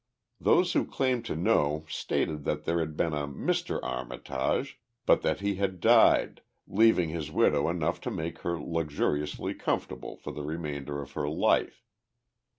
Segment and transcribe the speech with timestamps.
[0.39, 3.79] Those who claimed to know stated that there had been a Mr.
[3.83, 10.17] Armitage, but that he had died, leaving his widow enough to make her luxuriously comfortable
[10.17, 11.83] for the remainder of her life.